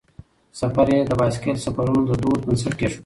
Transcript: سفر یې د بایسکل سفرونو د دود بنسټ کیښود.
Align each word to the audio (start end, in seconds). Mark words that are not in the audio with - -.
سفر 0.59 0.85
یې 0.93 0.99
د 1.09 1.11
بایسکل 1.19 1.55
سفرونو 1.65 2.01
د 2.09 2.11
دود 2.21 2.39
بنسټ 2.47 2.73
کیښود. 2.79 2.99